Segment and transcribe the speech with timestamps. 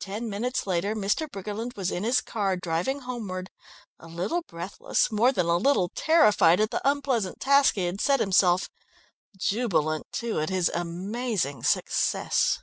[0.00, 1.26] Ten minutes later Mr.
[1.30, 3.48] Briggerland was in his car driving homeward,
[3.98, 8.20] a little breathless, more than a little terrified at the unpleasant task he had set
[8.20, 8.68] himself;
[9.34, 12.60] jubilant, too, at his amazing success.